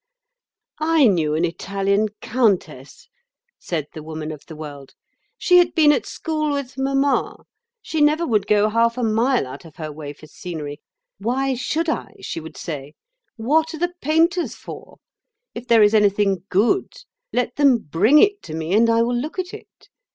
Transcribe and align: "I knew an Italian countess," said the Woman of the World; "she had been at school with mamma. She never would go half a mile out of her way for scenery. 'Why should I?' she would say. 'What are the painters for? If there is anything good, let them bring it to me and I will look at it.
"I 0.79 1.05
knew 1.05 1.35
an 1.35 1.45
Italian 1.45 2.09
countess," 2.21 3.07
said 3.59 3.85
the 3.93 4.01
Woman 4.01 4.31
of 4.31 4.43
the 4.47 4.55
World; 4.55 4.95
"she 5.37 5.59
had 5.59 5.75
been 5.75 5.91
at 5.91 6.07
school 6.07 6.51
with 6.53 6.75
mamma. 6.75 7.43
She 7.83 8.01
never 8.01 8.25
would 8.25 8.47
go 8.47 8.67
half 8.69 8.97
a 8.97 9.03
mile 9.03 9.45
out 9.45 9.63
of 9.63 9.75
her 9.75 9.91
way 9.91 10.11
for 10.13 10.25
scenery. 10.25 10.81
'Why 11.19 11.53
should 11.53 11.87
I?' 11.87 12.15
she 12.19 12.39
would 12.39 12.57
say. 12.57 12.95
'What 13.35 13.75
are 13.75 13.77
the 13.77 13.93
painters 14.01 14.55
for? 14.55 14.97
If 15.53 15.67
there 15.67 15.83
is 15.83 15.93
anything 15.93 16.45
good, 16.49 16.91
let 17.31 17.57
them 17.57 17.77
bring 17.77 18.17
it 18.17 18.41
to 18.41 18.55
me 18.55 18.73
and 18.73 18.89
I 18.89 19.03
will 19.03 19.15
look 19.15 19.37
at 19.37 19.53
it. 19.53 19.87